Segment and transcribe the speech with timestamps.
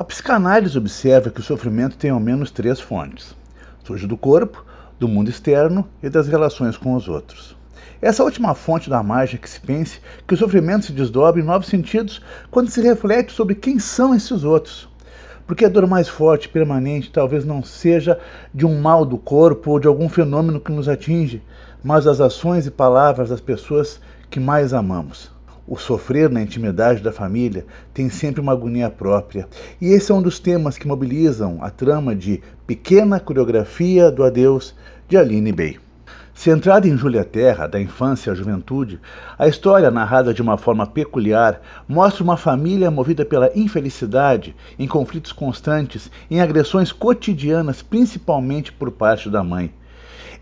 [0.00, 3.36] A psicanálise observa que o sofrimento tem ao menos três fontes:
[3.84, 4.64] surge do corpo,
[4.98, 7.54] do mundo externo e das relações com os outros.
[8.00, 11.68] Essa última fonte da margem que se pense que o sofrimento se desdobra em novos
[11.68, 14.88] sentidos quando se reflete sobre quem são esses outros.
[15.46, 18.18] Porque a dor mais forte e permanente talvez não seja
[18.54, 21.42] de um mal do corpo ou de algum fenômeno que nos atinge,
[21.84, 25.30] mas das ações e palavras das pessoas que mais amamos.
[25.66, 27.64] O sofrer na intimidade da família
[27.94, 29.48] tem sempre uma agonia própria,
[29.80, 34.74] e esse é um dos temas que mobilizam a trama de Pequena Coreografia do Adeus
[35.08, 35.78] de Aline Bey.
[36.34, 38.98] Centrada em Júlia Terra, da infância à juventude,
[39.38, 45.32] a história, narrada de uma forma peculiar, mostra uma família movida pela infelicidade, em conflitos
[45.32, 49.70] constantes, em agressões cotidianas, principalmente por parte da mãe.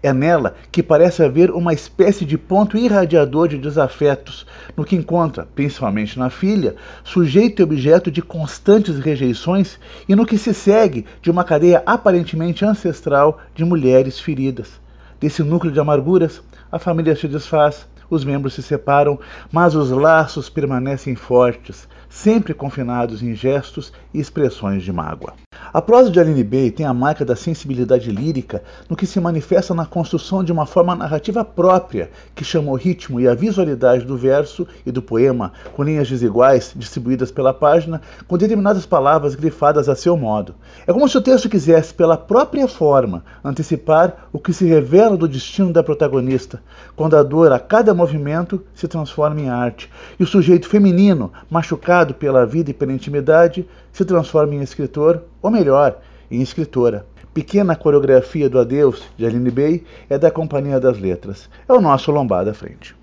[0.00, 5.48] É nela que parece haver uma espécie de ponto irradiador de desafetos, no que encontra,
[5.56, 11.30] principalmente na filha, sujeito e objeto de constantes rejeições e no que se segue de
[11.30, 14.80] uma cadeia aparentemente ancestral de mulheres feridas.
[15.20, 19.18] Desse núcleo de amarguras, a família se desfaz, os membros se separam,
[19.50, 25.34] mas os laços permanecem fortes, sempre confinados em gestos e expressões de mágoa.
[25.70, 29.74] A prosa de Aline Bey tem a marca da sensibilidade lírica no que se manifesta
[29.74, 34.16] na construção de uma forma narrativa própria, que chama o ritmo e a visualidade do
[34.16, 39.94] verso e do poema, com linhas desiguais distribuídas pela página, com determinadas palavras grifadas a
[39.94, 40.54] seu modo.
[40.86, 45.28] É como se o texto quisesse, pela própria forma, antecipar o que se revela do
[45.28, 46.62] destino da protagonista,
[46.96, 52.14] quando a dor a cada movimento se transforma em arte, e o sujeito feminino, machucado
[52.14, 55.98] pela vida e pela intimidade, se transforma em escritor, ou melhor,
[56.30, 57.06] em escritora.
[57.32, 61.48] Pequena coreografia do Adeus, de Aline Bey, é da Companhia das Letras.
[61.68, 62.98] É o nosso Lombada Frente.